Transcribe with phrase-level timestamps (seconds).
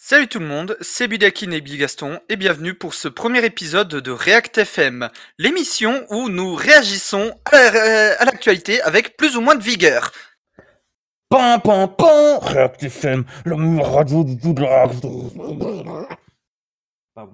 [0.00, 4.10] Salut tout le monde, c'est Budakin et Bigaston et bienvenue pour ce premier épisode de
[4.12, 10.12] React FM, l'émission où nous réagissons à l'actualité avec plus ou moins de vigueur.
[11.28, 14.54] Pan, pan, pan React FM, la radio du tout.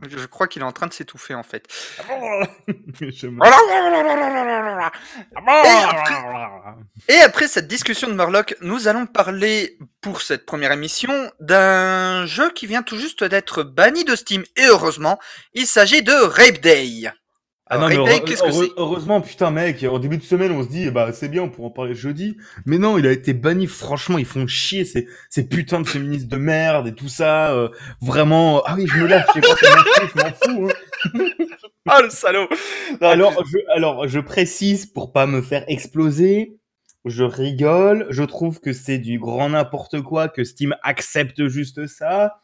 [0.09, 1.67] Je crois qu'il est en train de s'étouffer en fait.
[7.09, 12.51] Et après cette discussion de Murloc, nous allons parler pour cette première émission d'un jeu
[12.53, 14.45] qui vient tout juste d'être banni de Steam.
[14.57, 15.19] Et heureusement,
[15.55, 17.11] il s'agit de Rape Day.
[17.75, 17.97] Ah non, mais
[18.77, 21.69] heureusement, putain, mec, en début de semaine, on se dit, bah, c'est bien, on pourra
[21.69, 22.37] en parler jeudi.
[22.67, 26.29] Mais non, il a été banni, franchement, ils font chier, ces, ces putains de féministes
[26.29, 27.69] de merde et tout ça, euh,
[28.01, 31.21] vraiment, ah oui, je me lâche, je sais pas, je m'en fous, hein.
[31.87, 32.49] Ah, le salaud!
[33.03, 36.57] alors, je, alors, je précise pour pas me faire exploser,
[37.05, 42.41] je rigole, je trouve que c'est du grand n'importe quoi, que Steam accepte juste ça.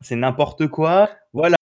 [0.00, 1.10] C'est n'importe quoi.
[1.34, 1.56] Voilà.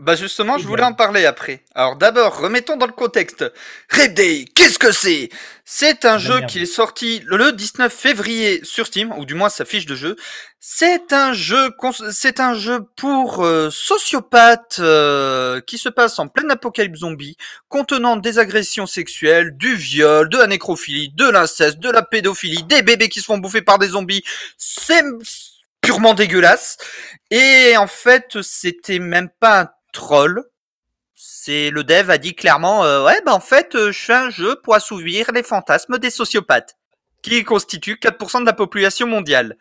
[0.00, 1.62] Bah justement, je voulais en parler après.
[1.74, 3.44] Alors d'abord, remettons dans le contexte.
[3.90, 5.28] Red Day, qu'est-ce que c'est?
[5.66, 9.66] C'est un jeu qui est sorti le 19 février sur Steam, ou du moins sa
[9.66, 10.16] fiche de jeu.
[10.58, 11.70] C'est un jeu,
[12.12, 17.36] c'est un jeu pour euh, sociopathes euh, qui se passe en pleine apocalypse zombie,
[17.68, 22.80] contenant des agressions sexuelles, du viol, de la nécrophilie, de l'inceste, de la pédophilie, des
[22.80, 24.22] bébés qui se font bouffer par des zombies.
[24.56, 25.04] C'est
[25.82, 26.78] purement dégueulasse.
[27.30, 30.44] Et en fait, c'était même pas un troll.
[31.14, 34.30] C'est le dev a dit clairement, euh, ouais, bah en fait, euh, je fais un
[34.30, 36.78] jeu pour assouvir les fantasmes des sociopathes,
[37.22, 39.58] qui constituent 4% de la population mondiale.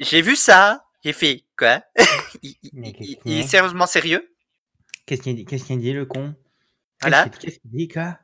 [0.00, 1.82] J'ai vu ça, j'ai fait quoi?
[2.42, 2.56] Il,
[3.26, 4.28] est sérieusement sérieux?
[5.06, 6.34] Qu'est-ce qu'il dit dit le con?
[7.00, 7.28] Voilà.
[7.28, 8.18] Qu'est-ce qu'il dit quoi?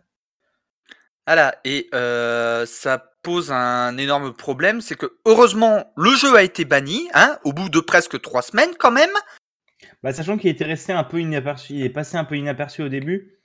[1.27, 6.65] Voilà et euh, ça pose un énorme problème, c'est que heureusement le jeu a été
[6.65, 9.13] banni, hein, au bout de presque trois semaines quand même.
[10.03, 12.89] Bah, sachant qu'il était resté un peu inaperçu, il est passé un peu inaperçu au
[12.89, 13.39] début,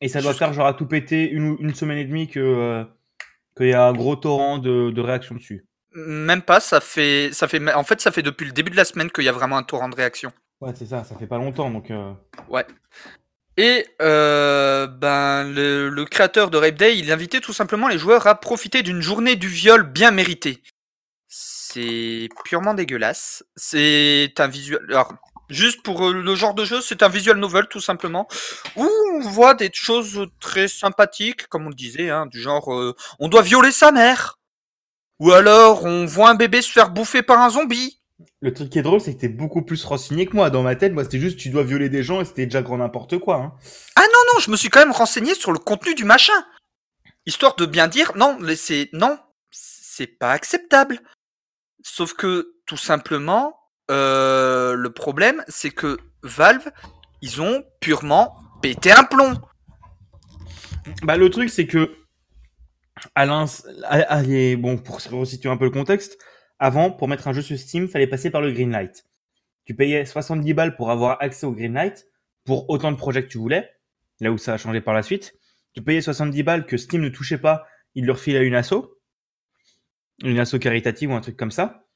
[0.00, 2.84] et ça doit faire genre à tout péter une, une semaine et demie que euh,
[3.56, 5.66] qu'il y a un gros torrent de, de réactions dessus.
[5.92, 8.84] Même pas, ça fait, ça fait, en fait, ça fait depuis le début de la
[8.84, 10.32] semaine qu'il y a vraiment un torrent de réactions.
[10.60, 11.90] Ouais, c'est ça, ça fait pas longtemps, donc.
[11.90, 12.12] Euh...
[12.48, 12.64] Ouais.
[13.56, 18.26] Et euh, ben le, le, créateur de Rape Day, il invitait tout simplement les joueurs
[18.26, 20.62] à profiter d'une journée du viol bien méritée.
[21.26, 23.44] C'est purement dégueulasse.
[23.56, 24.80] C'est un visuel.
[24.88, 25.14] Alors,
[25.50, 28.28] Juste pour euh, le genre de jeu, c'est un visual novel tout simplement,
[28.76, 32.94] où on voit des choses très sympathiques, comme on le disait, hein, du genre euh,
[33.18, 34.38] on doit violer sa mère,
[35.18, 38.00] ou alors on voit un bébé se faire bouffer par un zombie.
[38.40, 40.50] Le truc qui est drôle, c'est que t'es beaucoup plus renseigné que moi.
[40.50, 42.78] Dans ma tête, moi, c'était juste tu dois violer des gens et c'était déjà grand
[42.78, 43.36] n'importe quoi.
[43.36, 43.52] Hein.
[43.96, 46.32] Ah non, non, je me suis quand même renseigné sur le contenu du machin.
[47.26, 49.18] Histoire de bien dire, non, c'est, non,
[49.50, 51.00] c'est pas acceptable.
[51.82, 53.59] Sauf que, tout simplement,
[53.90, 56.70] euh, le problème, c'est que Valve,
[57.22, 59.34] ils ont purement pété un plomb.
[61.02, 61.96] Bah, le truc, c'est que,
[63.14, 63.46] Alain,
[64.58, 66.18] bon, pour resituer un peu le contexte,
[66.58, 69.04] avant, pour mettre un jeu sur Steam, fallait passer par le Greenlight.
[69.64, 72.06] Tu payais 70 balles pour avoir accès au Greenlight,
[72.44, 73.70] pour autant de projets que tu voulais,
[74.20, 75.34] là où ça a changé par la suite.
[75.74, 78.98] Tu payais 70 balles que Steam ne touchait pas, il leur filait une asso,
[80.22, 81.86] une asso caritative ou un truc comme ça.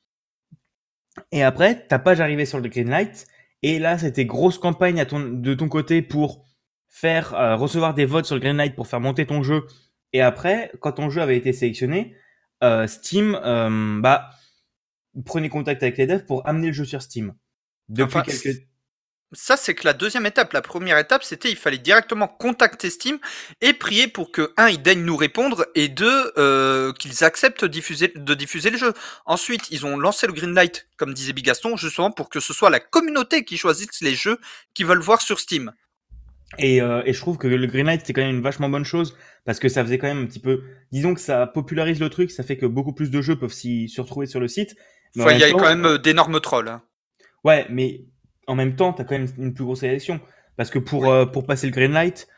[1.32, 3.26] Et après, ta page arrivait sur le Greenlight.
[3.62, 6.44] Et là, c'était grosse campagne à ton, de ton côté pour
[6.88, 9.66] faire euh, recevoir des votes sur le Greenlight pour faire monter ton jeu.
[10.12, 12.14] Et après, quand ton jeu avait été sélectionné,
[12.62, 14.30] euh, Steam euh, bah,
[15.24, 17.34] prenait contact avec les devs pour amener le jeu sur Steam.
[17.88, 18.66] Depuis quelques
[19.34, 20.52] ça, c'est que la deuxième étape.
[20.52, 23.18] La première étape, c'était il fallait directement contacter Steam
[23.60, 27.68] et prier pour que, un, ils daignent nous répondre et deux, euh, qu'ils acceptent de
[27.68, 28.92] diffuser, de diffuser le jeu.
[29.26, 32.80] Ensuite, ils ont lancé le Greenlight, comme disait Bigaston, justement pour que ce soit la
[32.80, 34.38] communauté qui choisisse les jeux
[34.74, 35.72] qu'ils veulent voir sur Steam.
[36.58, 39.16] Et, euh, et je trouve que le Greenlight, c'était quand même une vachement bonne chose
[39.44, 40.62] parce que ça faisait quand même un petit peu,
[40.92, 43.92] disons que ça popularise le truc, ça fait que beaucoup plus de jeux peuvent s'y
[43.98, 44.76] retrouver sur le site.
[45.16, 46.68] Il y a quand même euh, d'énormes trolls.
[46.68, 46.82] Hein.
[47.44, 48.04] Ouais, mais
[48.46, 50.20] en même temps, tu as quand même une plus grosse élection.
[50.56, 52.28] Parce que pour, euh, pour passer le green light,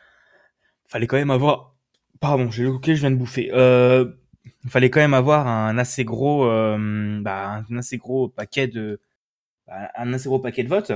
[0.87, 1.75] fallait quand même avoir.
[2.19, 3.51] Pardon, j'ai le je viens de bouffer.
[3.53, 4.05] Euh,
[4.67, 8.99] fallait quand même avoir un assez gros, euh, bah, un assez gros paquet de,
[9.67, 10.91] bah, un assez gros paquet de votes.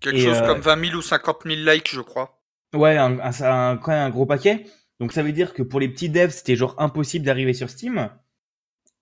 [0.00, 2.40] Quelque chose euh, comme 20 000 ou 50 000 likes, je crois.
[2.72, 4.64] Ouais, un, un, quand même un gros paquet.
[5.00, 8.10] Donc ça veut dire que pour les petits devs, c'était genre impossible d'arriver sur Steam.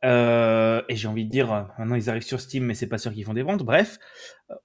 [0.04, 1.48] Euh, et j'ai envie de dire,
[1.78, 3.62] maintenant ils arrivent sur Steam, mais c'est pas sûr qu'ils font des ventes.
[3.64, 3.98] Bref,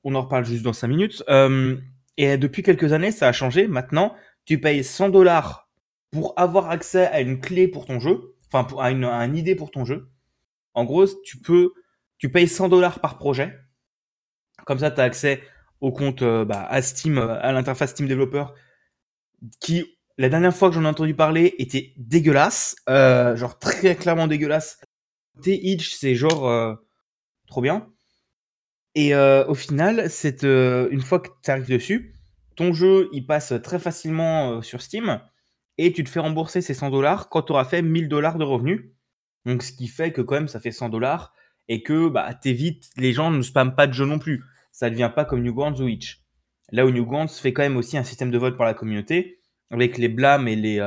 [0.04, 1.24] on en reparle juste dans 5 minutes.
[1.30, 1.78] Euh,
[2.18, 3.68] et depuis quelques années, ça a changé.
[3.68, 4.16] Maintenant,
[4.46, 5.70] tu payes 100 dollars
[6.12, 9.56] pour avoir accès à une clé pour ton jeu, enfin à une, à une idée
[9.56, 10.10] pour ton jeu.
[10.76, 11.74] En gros, tu peux,
[12.18, 13.58] tu payes 100 dollars par projet.
[14.66, 15.42] Comme ça, tu as accès
[15.82, 18.46] au compte bah, à Steam, à l'interface Steam Developer,
[19.60, 22.76] qui, la dernière fois que j'en ai entendu parler, était dégueulasse.
[22.88, 24.80] genre très clairement dégueulasse.
[25.42, 26.78] T-Itch, c'est genre
[27.48, 27.88] trop bien.
[28.96, 32.16] Et au final, c'est une fois que tu arrives dessus,
[32.56, 35.22] ton jeu, il passe très facilement sur Steam
[35.78, 38.44] et tu te fais rembourser ces 100 dollars quand tu auras fait 1000 dollars de
[38.44, 38.92] revenus.
[39.46, 41.34] Donc, ce qui fait que quand même, ça fait 100 dollars
[41.68, 44.44] et que bah, t'évites, les gens ne spamment pas de jeux non plus.
[44.72, 46.22] Ça ne devient pas comme Newgrounds ou Itch.
[46.72, 49.40] Là où Newgrounds fait quand même aussi un système de vote par la communauté
[49.70, 50.80] avec les blâmes et les,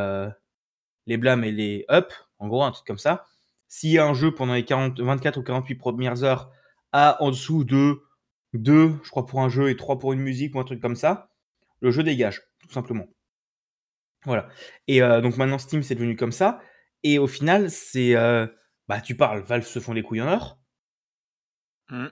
[1.06, 3.26] les blâmes et les up, en gros, un truc comme ça.
[3.68, 6.50] S'il y a un jeu pendant les 40, 24 ou 48 premières heures
[6.92, 8.02] à en dessous de
[8.54, 10.96] 2, je crois, pour un jeu et 3 pour une musique ou un truc comme
[10.96, 11.30] ça,
[11.80, 13.06] le jeu dégage, tout simplement.
[14.24, 14.48] Voilà.
[14.88, 16.60] Et euh, donc maintenant, Steam, c'est devenu comme ça.
[17.02, 18.16] Et au final, c'est.
[18.16, 18.46] Euh,
[18.88, 20.58] bah, tu parles, Valve se font des couilles en or.
[21.90, 22.06] Mmh.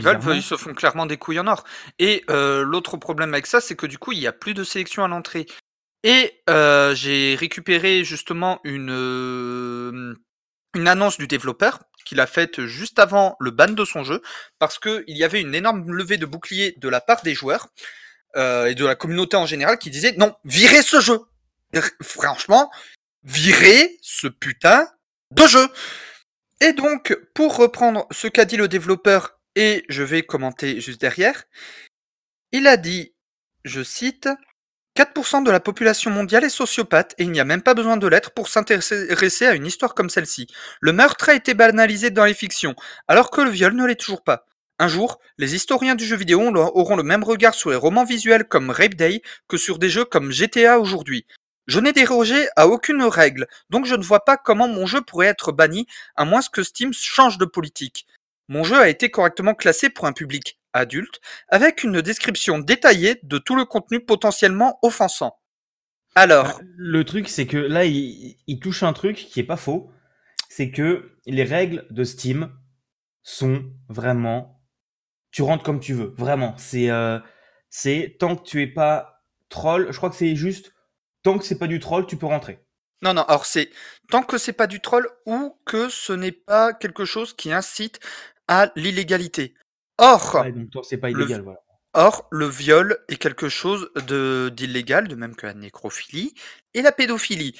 [0.00, 1.64] Valve, ils se font clairement des couilles en or.
[1.98, 4.64] Et euh, l'autre problème avec ça, c'est que du coup, il n'y a plus de
[4.64, 5.46] sélection à l'entrée.
[6.02, 6.42] Et
[6.94, 10.16] j'ai récupéré justement une,
[10.76, 14.22] une annonce du développeur qu'il a faite juste avant le ban de son jeu,
[14.58, 17.68] parce qu'il y avait une énorme levée de bouclier de la part des joueurs
[18.36, 21.20] euh, et de la communauté en général qui disait non, virez ce jeu.
[22.00, 22.70] Franchement,
[23.24, 24.88] virez ce putain
[25.32, 25.68] de jeu.
[26.60, 31.44] Et donc, pour reprendre ce qu'a dit le développeur, et je vais commenter juste derrière,
[32.52, 33.14] il a dit,
[33.64, 34.28] je cite,
[34.96, 38.06] 4% de la population mondiale est sociopathe et il n'y a même pas besoin de
[38.06, 40.46] l'être pour s'intéresser à une histoire comme celle-ci.
[40.80, 42.74] Le meurtre a été banalisé dans les fictions,
[43.06, 44.46] alors que le viol ne l'est toujours pas.
[44.78, 48.44] Un jour, les historiens du jeu vidéo auront le même regard sur les romans visuels
[48.44, 51.26] comme Rape Day que sur des jeux comme GTA aujourd'hui.
[51.66, 55.26] Je n'ai dérogé à aucune règle, donc je ne vois pas comment mon jeu pourrait
[55.26, 58.06] être banni à moins que Steam change de politique.
[58.48, 63.38] Mon jeu a été correctement classé pour un public adulte, avec une description détaillée de
[63.38, 65.38] tout le contenu potentiellement offensant.
[66.14, 66.46] Alors.
[66.46, 69.90] Bah, le truc, c'est que là, il, touche un truc qui est pas faux.
[70.48, 72.50] C'est que les règles de Steam
[73.22, 74.62] sont vraiment.
[75.30, 76.14] Tu rentres comme tu veux.
[76.16, 76.54] Vraiment.
[76.56, 76.90] C'est.
[76.90, 77.18] Euh,
[77.68, 79.88] c'est tant que tu es pas troll.
[79.90, 80.72] Je crois que c'est juste.
[81.22, 82.64] Tant que c'est pas du troll, tu peux rentrer.
[83.02, 83.70] Non, non, alors c'est
[84.10, 88.00] tant que c'est pas du troll ou que ce n'est pas quelque chose qui incite
[88.48, 89.54] à l'illégalité.
[89.98, 91.44] Or, le,
[91.94, 96.34] or, le viol est quelque chose de d'illégal, de même que la nécrophilie
[96.74, 97.58] et la pédophilie.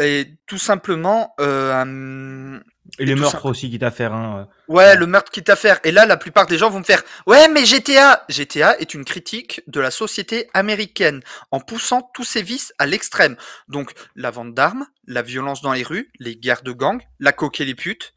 [0.00, 2.60] Et tout simplement, euh,
[2.98, 4.14] et les meurtres aussi, quitte à faire.
[4.14, 4.72] Hein, euh.
[4.72, 5.78] Ouais, le meurtre quitte à faire.
[5.84, 9.04] Et là, la plupart des gens vont me faire Ouais, mais GTA GTA est une
[9.04, 11.20] critique de la société américaine
[11.50, 13.36] en poussant tous ses vices à l'extrême.
[13.68, 17.60] Donc, la vente d'armes, la violence dans les rues, les guerres de gangs, la coque
[17.60, 18.14] et les putes,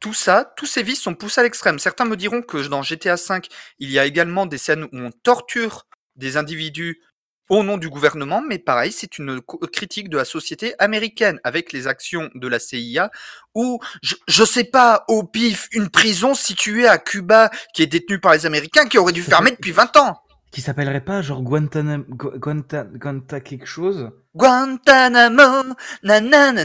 [0.00, 1.78] tout ça, tous ces vices sont poussés à l'extrême.
[1.78, 3.40] Certains me diront que dans GTA V,
[3.78, 5.86] il y a également des scènes où on torture
[6.16, 7.02] des individus
[7.48, 9.40] au nom du gouvernement, mais pareil, c'est une
[9.72, 13.10] critique de la société américaine avec les actions de la CIA
[13.54, 18.20] ou je, je sais pas, au pif, une prison située à Cuba qui est détenue
[18.20, 20.20] par les Américains qui aurait dû fermer depuis 20 ans.
[20.50, 26.64] Qui s'appellerait pas genre Guantanamo, Guanta, quelque chose Guantanamo, nanana,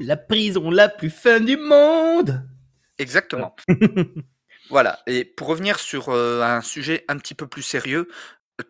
[0.00, 2.48] la prison la plus fun du monde.
[2.98, 3.54] Exactement.
[4.70, 5.00] voilà.
[5.06, 8.08] Et pour revenir sur euh, un sujet un petit peu plus sérieux,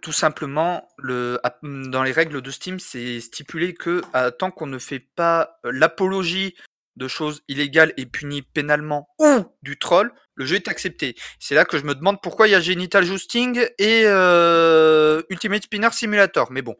[0.01, 4.03] tout simplement, le, dans les règles de Steam, c'est stipulé que
[4.39, 6.55] tant qu'on ne fait pas euh, l'apologie
[6.97, 11.15] de choses illégales et punies pénalement ou du troll, le jeu est accepté.
[11.39, 15.63] C'est là que je me demande pourquoi il y a Genital Jousting et euh, Ultimate
[15.63, 16.51] Spinner Simulator.
[16.51, 16.77] Mais bon.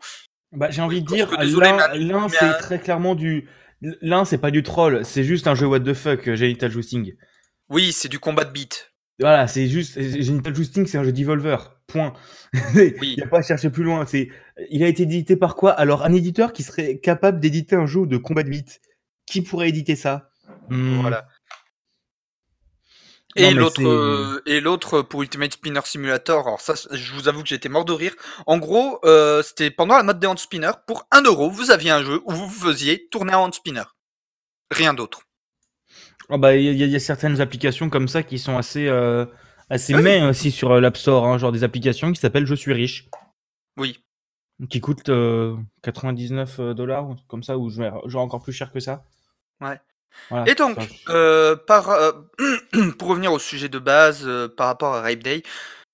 [0.52, 3.49] Bah, j'ai envie de dire, l'un c'est très clairement du.
[3.83, 7.14] L'un c'est pas du troll, c'est juste un jeu what the fuck, Genital Jousting.
[7.69, 8.93] Oui, c'est du combat de beat.
[9.21, 10.00] Voilà, c'est juste.
[10.00, 11.76] Genital Jousting, c'est un jeu Devolver.
[11.87, 12.14] Point.
[12.75, 14.07] il n'y a pas à chercher plus loin.
[14.07, 14.29] C'est,
[14.71, 15.73] il a été édité par quoi?
[15.73, 18.81] Alors, un éditeur qui serait capable d'éditer un jeu de combat de beat.
[19.26, 20.31] Qui pourrait éditer ça?
[20.71, 21.00] Hmm.
[21.00, 21.26] Voilà.
[23.37, 27.49] Et l'autre, euh, et l'autre pour Ultimate Spinner Simulator, alors ça, je vous avoue que
[27.49, 28.14] j'étais mort de rire.
[28.46, 31.90] En gros, euh, c'était pendant la mode des hand spinners, pour 1 euro, vous aviez
[31.90, 33.84] un jeu où vous faisiez tourner un hand spinner.
[34.70, 35.22] Rien d'autre.
[36.28, 39.26] Ah bah, il y, a certaines applications comme ça qui sont assez, euh,
[39.68, 43.08] assez ah aussi sur l'App Store, hein, genre des applications qui s'appellent Je suis riche.
[43.76, 43.99] Oui.
[44.68, 45.10] Qui coûtent
[45.82, 49.04] 99 dollars, comme ça, ou genre encore plus cher que ça.
[49.60, 49.80] Ouais.
[50.47, 52.12] Et donc, euh, par, euh,
[52.99, 55.43] pour revenir au sujet de base euh, par rapport à Rape Day,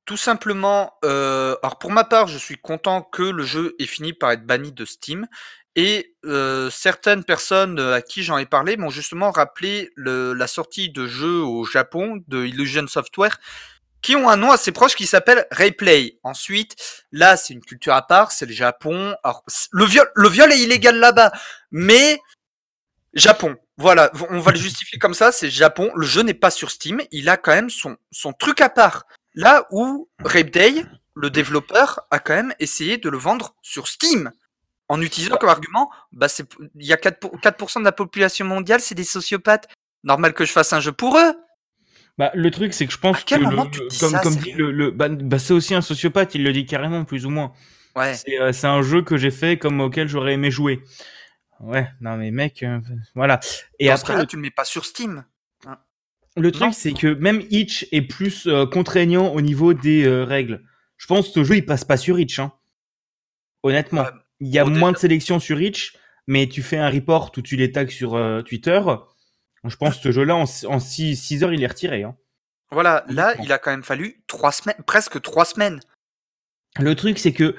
[0.04, 4.30] tout simplement, alors pour ma part, je suis content que le jeu ait fini par
[4.30, 5.26] être banni de Steam
[5.74, 6.14] Et
[6.70, 11.64] certaines personnes à qui j'en ai parlé m'ont justement rappelé la sortie de jeux au
[11.64, 13.36] Japon de Illusion Software
[14.00, 16.20] qui ont un nom assez proche qui s'appelle Replay.
[16.22, 16.76] Ensuite,
[17.10, 19.16] là, c'est une culture à part, c'est le Japon.
[19.24, 19.42] Alors,
[19.72, 21.32] le viol, le viol est illégal là-bas,
[21.72, 22.20] mais
[23.14, 23.56] Japon.
[23.78, 25.90] Voilà, on va le justifier comme ça, c'est Japon.
[25.94, 29.04] Le jeu n'est pas sur Steam, il a quand même son, son truc à part.
[29.34, 30.82] Là où Rape Day,
[31.14, 34.32] le développeur, a quand même essayé de le vendre sur Steam.
[34.88, 38.80] En utilisant comme argument, bah c'est, il y a 4%, 4 de la population mondiale,
[38.80, 39.68] c'est des sociopathes.
[40.04, 41.34] Normal que je fasse un jeu pour eux.
[42.16, 45.38] Bah, le truc, c'est que je pense que, comme, comme dit le, le bah, bah,
[45.38, 47.52] c'est aussi un sociopathe, il le dit carrément, plus ou moins.
[47.94, 48.14] Ouais.
[48.14, 50.82] C'est, euh, c'est un jeu que j'ai fait comme auquel j'aurais aimé jouer.
[51.60, 52.80] Ouais, non mais mec, euh,
[53.14, 53.40] voilà.
[53.78, 55.24] Et après, tu le mets pas sur Steam.
[55.66, 55.78] Hein.
[56.36, 60.62] Le truc, c'est que même Itch est plus euh, contraignant au niveau des règles.
[60.96, 62.38] Je pense que ce jeu, il passe pas sur Itch.
[62.38, 62.52] Hein.
[63.62, 64.06] Honnêtement,
[64.40, 65.96] il y a moins de sélection sur Itch,
[66.26, 68.80] mais tu fais un report où tu les tags sur Twitter
[69.68, 72.02] je pense que ce jeu-là, en 6 heures, il est retiré.
[72.02, 72.16] Hein.
[72.70, 75.80] Voilà, là, il a quand même fallu trois semaines, presque trois semaines.
[76.78, 77.56] Le truc, c'est que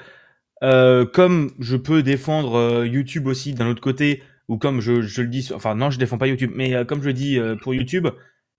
[0.62, 5.28] euh, comme je peux défendre euh, YouTube aussi d'un autre côté, ou comme je, le
[5.28, 8.08] dis, enfin non, je défends pas YouTube, mais euh, comme je dis pour YouTube,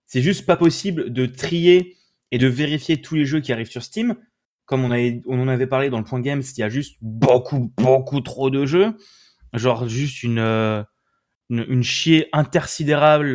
[0.05, 1.97] c'est juste pas possible de trier
[2.31, 4.15] et de vérifier tous les jeux qui arrivent sur Steam.
[4.65, 8.21] Comme on, en avait parlé dans le point games, il y a juste beaucoup, beaucoup
[8.21, 8.95] trop de jeux.
[9.53, 10.85] Genre juste une
[11.49, 13.33] une, chier intersidérable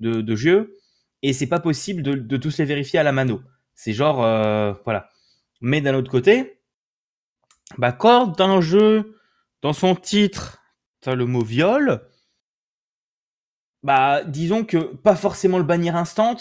[0.00, 0.76] de, jeux
[1.22, 3.40] et c'est pas possible de, tous les vérifier à la mano.
[3.74, 4.16] C'est genre
[4.84, 5.08] voilà.
[5.62, 6.59] Mais d'un autre côté,
[7.78, 9.16] bah quand un jeu
[9.62, 10.58] dans son titre
[11.00, 12.02] t'as le mot viol,
[13.82, 16.36] bah disons que pas forcément le bannir instant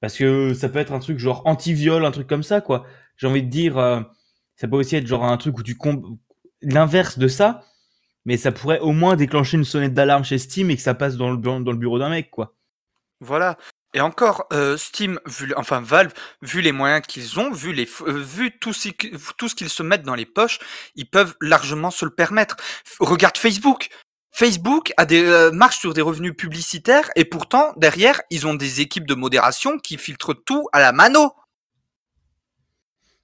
[0.00, 2.84] parce que ça peut être un truc genre anti-viol, un truc comme ça quoi.
[3.16, 4.00] J'ai envie de dire euh,
[4.56, 5.76] ça peut aussi être genre un truc où tu
[6.62, 7.64] l'inverse de ça,
[8.24, 11.16] mais ça pourrait au moins déclencher une sonnette d'alarme chez Steam et que ça passe
[11.16, 12.54] dans le, dans le bureau d'un mec, quoi.
[13.20, 13.56] Voilà.
[13.94, 15.20] Et encore, euh, Steam,
[15.56, 19.82] enfin Valve, vu les moyens qu'ils ont, vu, les, euh, vu tout, ce, qu'ils se
[19.82, 20.58] mettent dans les poches,
[20.94, 22.56] ils peuvent largement se le permettre.
[23.00, 23.88] Regarde Facebook.
[24.34, 28.80] Facebook a des, euh, marche sur des revenus publicitaires et pourtant, derrière, ils ont des
[28.80, 31.32] équipes de modération qui filtrent tout à la mano.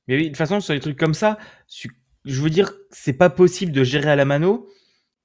[0.07, 1.39] Mais oui, de toute façon, sur des trucs comme ça,
[2.25, 4.69] je veux dire, c'est pas possible de gérer à la mano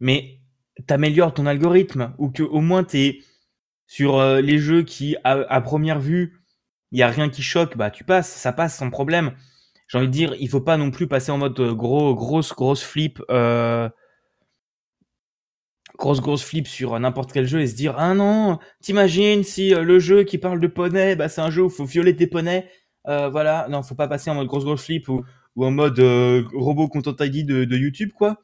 [0.03, 0.39] mais
[0.85, 3.19] t'améliores ton algorithme ou que au moins t'es
[3.93, 6.41] sur euh, les jeux qui à, première vue
[6.91, 9.33] il y a rien qui choque bah tu passes ça passe sans problème.
[9.87, 12.55] J'ai envie de dire il faut pas non plus passer en mode euh, gros grosse
[12.55, 13.87] grosse flip euh,
[15.99, 19.99] grosse grosse flip sur n'importe quel jeu et se dire ah non t'imagines si le
[19.99, 22.67] jeu qui parle de poney bah c'est un jeu où faut violer tes poneys
[23.05, 23.67] voilà.
[23.69, 25.23] Non faut pas passer en mode grosse grosse flip ou,
[25.57, 28.41] en mode robot content ID de, de YouTube quoi.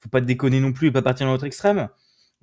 [0.00, 1.88] Faut pas déconner non plus et pas partir dans l'autre extrême.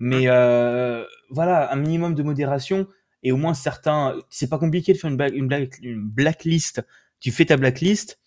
[0.03, 2.88] Mais euh, voilà, un minimum de modération
[3.22, 4.20] et au moins certains.
[4.31, 6.84] C'est pas compliqué de faire une, une, blacklist.
[7.20, 8.20] Tu fais ta blacklist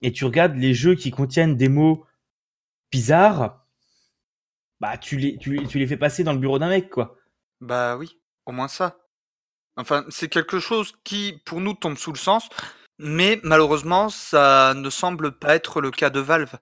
[0.00, 2.06] et tu regardes les jeux qui contiennent des mots
[2.92, 3.66] bizarres.
[4.78, 7.16] Bah, tu les, tu, tu les fais passer dans le bureau d'un mec, quoi.
[7.60, 8.98] Bah oui, au moins ça.
[9.76, 12.48] Enfin, c'est quelque chose qui, pour nous, tombe sous le sens,
[12.98, 16.60] mais malheureusement, ça ne semble pas être le cas de Valve.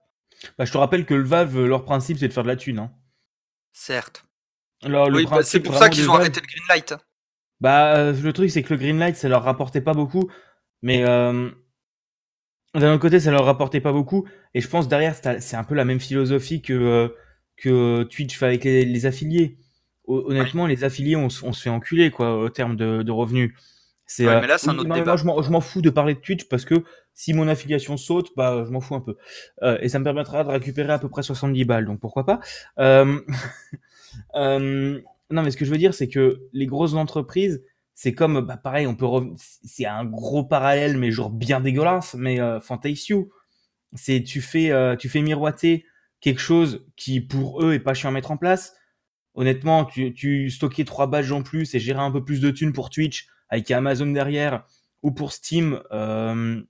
[0.57, 2.79] Bah, je te rappelle que le Valve, leur principe, c'est de faire de la thune.
[2.79, 2.91] Hein.
[3.75, 4.27] Certes.
[4.85, 6.95] Oui, bah, c'est pour ça qu'ils ont arrêté le Greenlight.
[7.61, 10.31] Bah, euh, le truc, c'est que le Greenlight, ça leur rapportait pas beaucoup.
[10.83, 11.51] Mais euh,
[12.75, 14.27] d'un autre côté, ça leur rapportait pas beaucoup.
[14.55, 17.09] Et je pense derrière, c'est un peu la même philosophie que, euh,
[17.57, 19.59] que Twitch fait avec les, affiliés.
[20.07, 23.55] Honnêtement, les affiliés, on, se fait enculer, quoi, au terme de, de revenus.
[24.09, 25.17] C'est, ouais, mais là, c'est un autre débat.
[25.25, 28.63] Moi, je m'en fous de parler de Twitch parce que si mon affiliation saute, bah,
[28.65, 29.17] je m'en fous un peu.
[29.81, 32.41] Et ça me permettra de récupérer à peu près 70 balles, donc pourquoi pas.
[34.35, 37.63] Euh, non, mais ce que je veux dire, c'est que les grosses entreprises,
[37.95, 39.07] c'est comme, bah, pareil, on peut,
[39.37, 42.61] c'est un gros parallèle, mais genre bien dégueulasse, mais euh.
[43.95, 45.87] C'est, tu fais, euh, tu fais miroiter
[46.21, 48.75] quelque chose qui, pour eux, est pas chiant à mettre en place.
[49.35, 50.51] Honnêtement, tu, tu
[50.85, 54.07] trois badges en plus et gérer un peu plus de thunes pour Twitch avec Amazon
[54.07, 54.67] derrière
[55.03, 56.63] ou pour Steam, euh,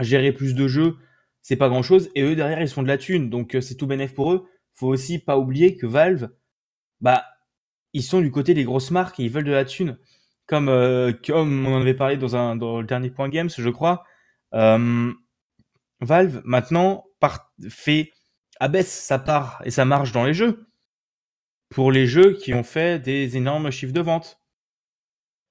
[0.00, 0.96] gérer plus de jeux,
[1.42, 2.10] c'est pas grand chose.
[2.14, 3.30] Et eux, derrière, ils font de la thune.
[3.30, 4.48] Donc, c'est tout bénéf pour eux.
[4.74, 6.30] Faut aussi pas oublier que Valve,
[7.02, 7.26] bah,
[7.92, 9.98] ils sont du côté des grosses marques et ils veulent de la thune.
[10.46, 13.68] Comme, euh, comme on en avait parlé dans, un, dans le dernier point games, je
[13.68, 14.04] crois.
[14.54, 15.12] Euh,
[16.00, 18.10] Valve, maintenant, part, fait,
[18.58, 20.66] abaisse sa part et sa marge dans les jeux.
[21.70, 24.38] Pour les jeux qui ont fait des énormes chiffres de vente.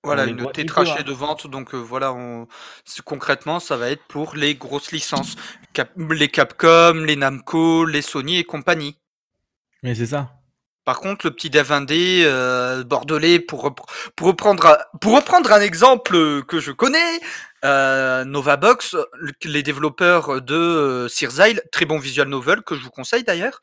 [0.03, 2.47] Voilà, une tétrachée de vente, donc euh, voilà, on...
[3.05, 5.35] concrètement, ça va être pour les grosses licences,
[5.97, 8.97] les Capcom, les Namco, les Sony et compagnie.
[9.83, 10.40] Mais c'est ça.
[10.83, 13.61] Par contre, le petit dev indé euh, bordelais, pour,
[14.19, 17.19] reprendre, pour reprendre un exemple que je connais,
[17.63, 18.95] euh, Novabox,
[19.43, 23.61] les développeurs de euh, Cirzail, très bon visual novel que je vous conseille d'ailleurs,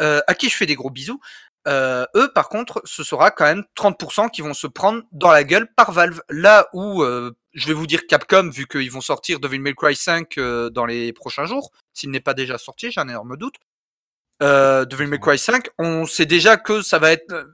[0.00, 1.20] euh, à qui je fais des gros bisous.
[1.68, 5.44] Euh, eux, par contre, ce sera quand même 30% qui vont se prendre dans la
[5.44, 6.20] gueule par Valve.
[6.28, 9.94] Là où, euh, je vais vous dire Capcom, vu qu'ils vont sortir Devil May Cry
[9.94, 13.54] 5 euh, dans les prochains jours, s'il n'est pas déjà sorti, j'ai un énorme doute.
[14.42, 17.48] Euh, Devil Cry 5, on sait déjà que ça va être...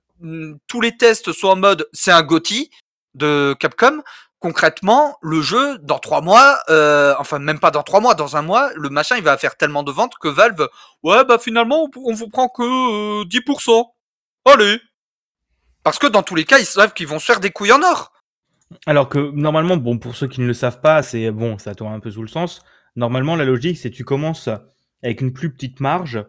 [0.67, 2.71] tous les tests sont en mode c'est un GOTY
[3.15, 4.03] de Capcom,
[4.39, 8.43] concrètement, le jeu, dans trois mois, euh, enfin même pas dans trois mois, dans un
[8.43, 10.69] mois, le machin il va faire tellement de ventes que Valve,
[11.03, 13.81] ouais bah finalement on, vous prend que 10%.
[13.81, 13.83] Euh,
[14.51, 14.81] Allez
[15.83, 17.83] Parce que dans tous les cas, ils savent qu'ils vont se faire des couilles en
[17.83, 18.13] or.
[18.87, 21.93] Alors que normalement, bon pour ceux qui ne le savent pas, c'est bon, ça tourne
[21.93, 22.63] un peu sous le sens.
[22.97, 24.49] Normalement, la logique c'est tu commences
[25.03, 26.25] avec une plus petite marge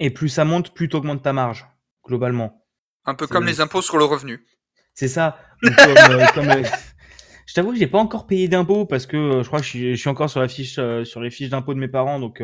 [0.00, 1.66] et plus ça monte, plus tu augmentes ta marge
[2.04, 2.64] globalement.
[3.04, 4.44] Un peu comme les impôts sur le revenu.
[4.94, 5.38] C'est ça.
[5.64, 6.64] Euh, comme, euh,
[7.46, 9.94] je t'avoue que j'ai pas encore payé d'impôts parce que euh, je crois que je
[9.94, 10.74] suis, encore sur la fiche,
[11.04, 12.42] sur les fiches d'impôts de mes parents, donc.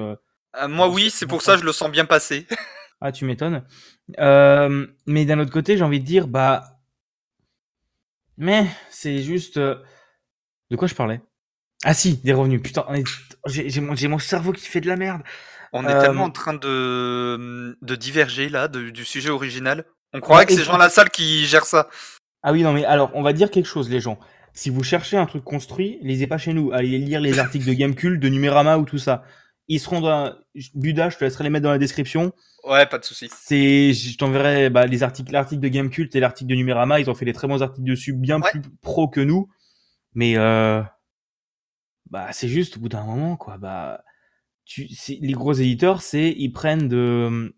[0.68, 2.46] moi oui, c'est pour ça que je le sens bien passer.
[3.00, 3.64] ah, tu m'étonnes.
[4.18, 6.78] mais d'un autre côté, j'ai envie de dire, bah,
[8.36, 9.58] mais c'est juste.
[9.58, 11.20] De quoi je parlais?
[11.82, 12.62] Ah si, des revenus.
[12.62, 12.86] Putain,
[13.46, 15.22] j'ai mon, mon, cerveau qui fait de la merde.
[15.72, 19.84] On est tellement en train de, de diverger là du sujet original.
[20.12, 21.88] On croirait que c'est Jean Lassalle qui gère ça.
[22.42, 24.18] Ah oui, non, mais alors, on va dire quelque chose, les gens.
[24.54, 26.72] Si vous cherchez un truc construit, lisez pas chez nous.
[26.72, 29.22] Allez lire les articles de Gamecult, de Numérama ou tout ça.
[29.68, 30.34] Ils seront dans.
[30.74, 32.32] Buda, je te laisserai les mettre dans la description.
[32.64, 33.28] Ouais, pas de souci.
[33.32, 37.00] C'est, je t'enverrai bah, les articles, l'article de Gamecult et l'article de Numérama.
[37.00, 39.48] Ils ont fait des très bons articles dessus, bien plus pro que nous.
[40.14, 40.82] Mais euh,
[42.10, 43.58] bah, c'est juste au bout d'un moment, quoi.
[43.58, 44.02] Bah,
[44.68, 44.86] tu,
[45.20, 47.54] les gros éditeurs, c'est ils prennent de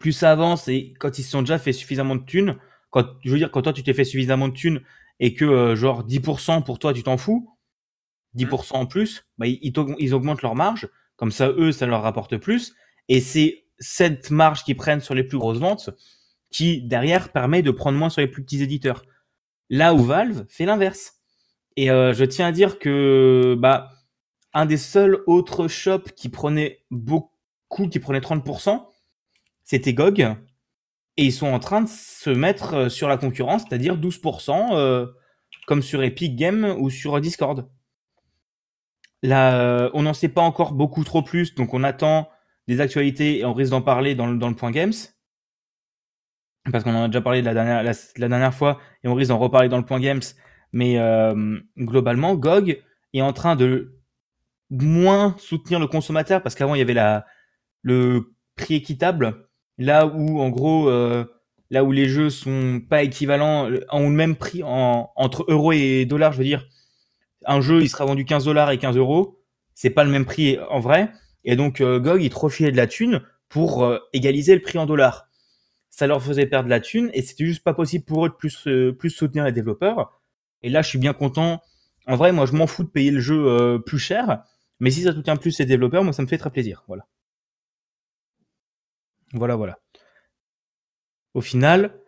[0.00, 2.56] plus ça avance et quand ils se sont déjà fait suffisamment de thunes,
[2.90, 4.80] quand, je veux dire, quand toi tu t'es fait suffisamment de thunes
[5.20, 7.54] et que euh, genre 10% pour toi tu t'en fous,
[8.34, 8.76] 10% mmh.
[8.76, 12.74] en plus, bah, ils, ils, augmentent leur marge, comme ça eux ça leur rapporte plus,
[13.08, 15.90] et c'est cette marge qu'ils prennent sur les plus grosses ventes
[16.50, 19.04] qui derrière permet de prendre moins sur les plus petits éditeurs.
[19.68, 21.14] Là où Valve fait l'inverse.
[21.76, 23.90] Et euh, je tiens à dire que bah
[24.56, 28.86] un des seuls autres shops qui prenait beaucoup, qui prenait 30%,
[29.64, 30.20] c'était GOG.
[31.18, 35.06] Et ils sont en train de se mettre euh, sur la concurrence, c'est-à-dire 12%, euh,
[35.66, 37.68] comme sur Epic Games ou sur Discord.
[39.22, 42.30] Là, euh, on n'en sait pas encore beaucoup trop plus, donc on attend
[42.66, 44.94] des actualités et on risque d'en parler dans le, point Games.
[46.72, 49.78] Parce qu'on en a déjà parlé la, dernière fois et on risque d'en reparler dans
[49.78, 50.22] le point Games.
[50.72, 50.98] Mais
[51.78, 53.95] globalement, GOG est en train de
[54.70, 57.24] moins soutenir le consommateur parce qu'avant il y avait la,
[57.82, 59.46] le prix équitable
[59.78, 61.24] Là où, en gros, euh,
[61.70, 66.06] là où les jeux sont pas équivalents, ont le même prix en, entre euros et
[66.06, 66.66] dollars, je veux dire,
[67.44, 69.42] un jeu, il sera vendu 15 dollars et 15 euros,
[69.74, 71.10] c'est pas le même prix en vrai.
[71.44, 74.86] Et donc, euh, GOG, il trop de la thune pour euh, égaliser le prix en
[74.86, 75.28] dollars.
[75.90, 78.68] Ça leur faisait perdre la thune et c'était juste pas possible pour eux de plus,
[78.98, 80.20] plus soutenir les développeurs.
[80.62, 81.62] Et là, je suis bien content.
[82.06, 84.42] En vrai, moi, je m'en fous de payer le jeu plus cher.
[84.80, 86.84] Mais si ça soutient plus les développeurs, moi, ça me fait très plaisir.
[86.86, 87.06] Voilà.
[89.32, 89.78] Voilà, voilà.
[91.34, 91.98] Au final,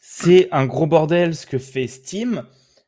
[0.00, 2.44] c'est un gros bordel ce que fait Steam,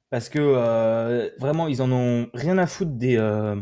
[0.08, 3.56] parce que euh, vraiment, ils en ont rien à foutre des, euh,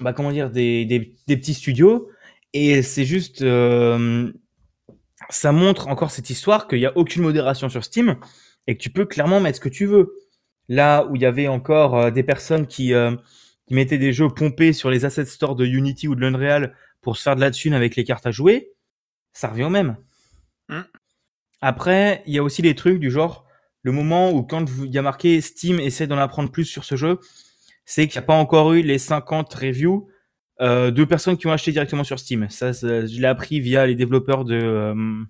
[0.00, 2.08] bah, des, petits studios,
[2.52, 4.32] et c'est juste, euh,
[5.30, 8.16] ça montre encore cette histoire qu'il n'y a aucune modération sur Steam,
[8.66, 10.14] et que tu peux clairement mettre ce que tu veux.
[10.68, 12.94] Là où il y avait encore des personnes qui,
[13.70, 17.16] qui mettaient des jeux pompés sur les asset stores de Unity ou de l'Unreal pour
[17.16, 18.72] se faire de la thune avec les cartes à jouer,
[19.32, 19.96] ça revient au même.
[20.68, 20.80] Mmh.
[21.60, 23.46] Après, il y a aussi des trucs du genre,
[23.84, 26.96] le moment où quand il y a marqué Steam essaie d'en apprendre plus sur ce
[26.96, 27.20] jeu,
[27.84, 30.08] c'est qu'il n'y a pas encore eu les 50 reviews
[30.60, 32.50] euh, de personnes qui ont acheté directement sur Steam.
[32.50, 34.56] Ça, je l'ai appris via les développeurs de...
[34.56, 35.24] Euh,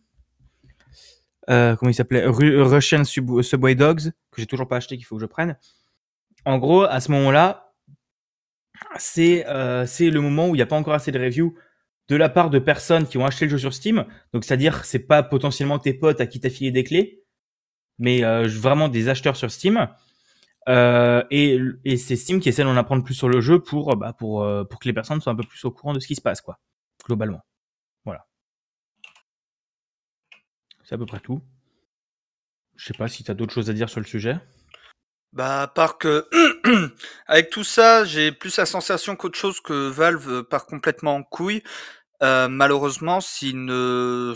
[1.50, 5.20] euh, comment il s'appelait Russian Subway Dogs, que j'ai toujours pas acheté, qu'il faut que
[5.20, 5.58] je prenne.
[6.46, 7.69] En gros, à ce moment-là,
[8.96, 9.44] c'est
[9.86, 11.54] c'est le moment où il n'y a pas encore assez de reviews
[12.10, 14.04] de la part de personnes qui ont acheté le jeu sur Steam.
[14.32, 17.22] Donc, c'est-à-dire, c'est pas potentiellement tes potes à qui t'as filé des clés,
[17.98, 19.88] mais euh, vraiment des acheteurs sur Steam.
[20.68, 21.60] Euh, et,
[21.96, 24.88] c'est Steam qui essaie d'en apprendre plus sur le jeu pour, bah, euh, pour que
[24.88, 26.58] les personnes soient un peu plus au courant de ce qui se passe, quoi,
[27.06, 27.42] globalement.
[28.04, 28.26] Voilà.
[30.82, 31.40] C'est à peu près tout.
[32.74, 34.36] Je sais pas si tu as d'autres choses à dire sur le sujet.
[35.32, 36.26] Bah, à part que,
[37.26, 41.62] avec tout ça, j'ai plus la sensation qu'autre chose que Valve part complètement en couille.
[42.20, 44.34] malheureusement, s'ils ne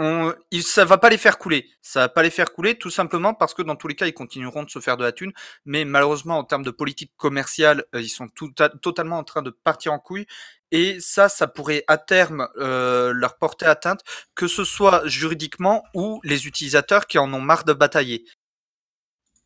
[0.00, 1.68] on, ça va pas les faire couler.
[1.82, 4.14] Ça va pas les faire couler tout simplement parce que dans tous les cas, ils
[4.14, 5.32] continueront de se faire de la thune.
[5.64, 9.50] Mais malheureusement, en termes de politique commerciale, euh, ils sont tout totalement en train de
[9.50, 10.26] partir en couille.
[10.70, 14.02] Et ça, ça pourrait à terme euh, leur porter atteinte,
[14.36, 18.24] que ce soit juridiquement ou les utilisateurs qui en ont marre de batailler.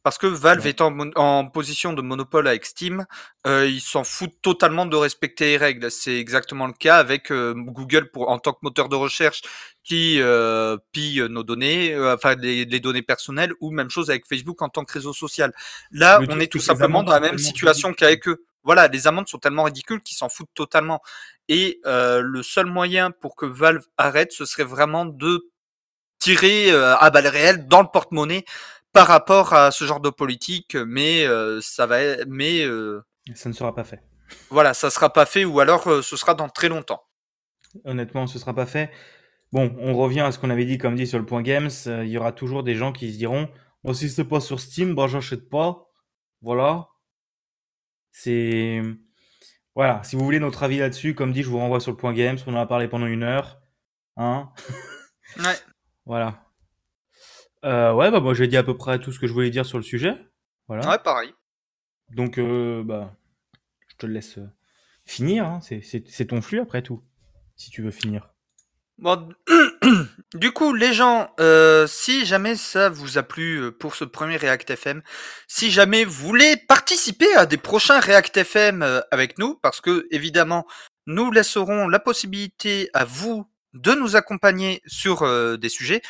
[0.02, 3.06] Parce que Valve est en, position de monopole avec Steam,
[3.46, 5.90] euh, ils s'en foutent totalement de respecter les règles.
[5.92, 9.42] C'est exactement le cas avec euh, Google pour en tant que moteur de recherche
[9.84, 14.60] qui euh, pille nos données, euh, enfin les, données personnelles, ou même chose avec Facebook
[14.62, 15.52] en tant que réseau social.
[15.92, 18.44] Là, on est tout simplement dans la même situation qu'avec eux.
[18.64, 21.00] Voilà, les amendes sont tellement ridicules qu'ils s'en foutent totalement.
[21.48, 25.48] Et le seul moyen pour que Valve arrête, ce serait vraiment de
[26.18, 28.44] tirer à balles réelles dans le porte-monnaie
[28.92, 33.02] par rapport à ce genre de politique, mais euh, ça va, mais euh,
[33.34, 34.02] ça ne sera pas fait.
[34.50, 37.02] Voilà, ça sera pas fait, ou alors euh, ce sera dans très longtemps.
[37.84, 38.90] Honnêtement, ce sera pas fait.
[39.52, 41.70] Bon, on revient à ce qu'on avait dit, comme dit sur le point games.
[41.86, 43.48] Il y aura toujours des gens qui se diront,
[43.84, 45.90] bon, si c'est pas sur Steam, bah j'achète pas.
[46.40, 46.88] Voilà.
[48.12, 48.82] C'est
[49.74, 50.02] voilà.
[50.04, 52.38] Si vous voulez notre avis là-dessus, comme dit, je vous renvoie sur le point games.
[52.46, 53.60] On en a parlé pendant une heure.
[54.16, 54.50] Hein
[55.38, 55.56] Ouais.
[56.06, 56.41] voilà.
[57.64, 59.66] Euh, ouais, bah moi j'ai dit à peu près tout ce que je voulais dire
[59.66, 60.16] sur le sujet.
[60.68, 60.88] Voilà.
[60.88, 61.32] Ouais, pareil.
[62.10, 63.14] Donc, euh, bah,
[63.88, 64.48] je te laisse euh,
[65.04, 65.46] finir.
[65.46, 65.60] Hein.
[65.60, 67.02] C'est ton flux après tout,
[67.56, 68.28] si tu veux finir.
[68.98, 69.28] Bon,
[70.34, 71.34] du coup, les gens,
[71.86, 75.02] si jamais ça vous a plu pour ce premier React FM,
[75.48, 80.66] si jamais vous voulez participer à des prochains React FM avec nous, parce que évidemment,
[81.06, 85.26] nous laisserons la possibilité à vous de nous accompagner sur
[85.58, 86.02] des sujets.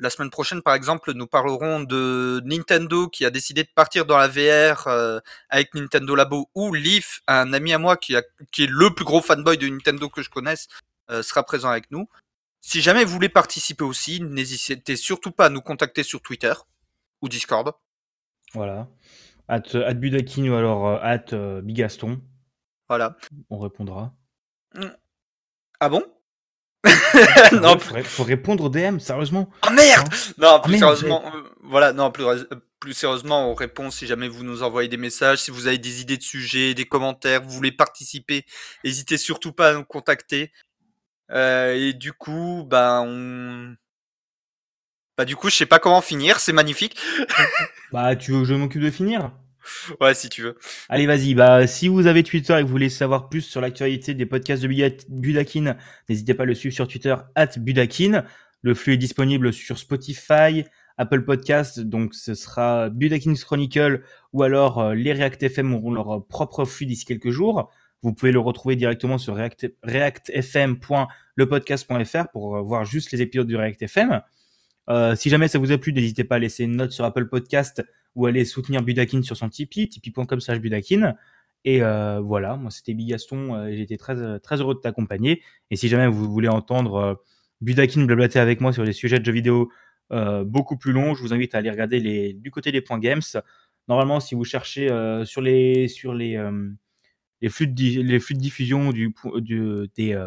[0.00, 4.16] La semaine prochaine, par exemple, nous parlerons de Nintendo qui a décidé de partir dans
[4.16, 8.24] la VR euh, avec Nintendo Labo ou Leaf, un ami à moi qui, est
[8.58, 10.68] le plus gros fanboy de Nintendo que je connaisse,
[11.10, 12.08] euh, sera présent avec nous.
[12.62, 16.54] Si jamais vous voulez participer aussi, n'hésitez surtout pas à nous contacter sur Twitter
[17.20, 17.70] ou Discord.
[18.54, 18.88] Voilà.
[19.48, 22.22] At, at Budakin ou alors euh, at Bigaston.
[22.88, 23.18] Voilà.
[23.50, 24.14] On répondra.
[25.78, 26.02] Ah bon?
[27.52, 29.50] non, faut, faut, répondre aux DM, sérieusement.
[29.62, 32.24] Ah merde hein Non, plus ah, sérieusement, euh, voilà, non, plus,
[32.80, 36.00] plus sérieusement, on répond si jamais vous nous envoyez des messages, si vous avez des
[36.00, 38.46] idées de sujets, des commentaires, vous voulez participer,
[38.84, 40.52] n'hésitez surtout pas à nous contacter.
[41.30, 43.76] Euh, et du coup, bah, on...
[45.18, 46.98] Bah, du coup, je sais pas comment finir, c'est magnifique.
[47.92, 49.30] bah, tu veux que je m'occupe de finir?
[50.00, 50.56] ouais, si tu veux.
[50.88, 51.34] Allez, vas-y.
[51.34, 54.62] Bah, si vous avez Twitter et que vous voulez savoir plus sur l'actualité des podcasts
[54.62, 54.68] de
[55.08, 55.76] Budakin,
[56.08, 58.24] n'hésitez pas à le suivre sur Twitter, at Budakin.
[58.62, 60.64] Le flux est disponible sur Spotify,
[60.98, 64.02] Apple Podcast, donc ce sera Budakin's Chronicle
[64.34, 67.70] ou alors euh, les React FM auront leur propre flux d'ici quelques jours.
[68.02, 73.56] Vous pouvez le retrouver directement sur react, reactfm.lepodcast.fr pour euh, voir juste les épisodes du
[73.56, 74.20] React FM.
[74.88, 77.28] Euh, si jamais ça vous a plu, n'hésitez pas à laisser une note sur Apple
[77.28, 81.14] Podcast ou aller soutenir Budakin sur son Tipeee, tipeee.com slash Budakin.
[81.64, 85.42] Et euh, voilà, moi c'était Bigaston, euh, été très, très heureux de t'accompagner.
[85.70, 87.22] Et si jamais vous voulez entendre
[87.60, 89.70] Budakin blablater avec moi sur des sujets de jeux vidéo
[90.44, 93.20] beaucoup plus longs, je vous invite à aller regarder les, du côté des points games.
[93.86, 94.88] Normalement, si vous cherchez
[95.24, 96.36] sur les, sur les,
[97.40, 99.14] les, flux de, diffusion du,
[99.94, 100.26] des,